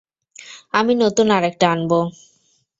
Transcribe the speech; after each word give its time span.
আমি 0.73 0.93
নতুন 0.95 1.27
আরেকটা 1.31 1.65
আনবো। 1.71 1.99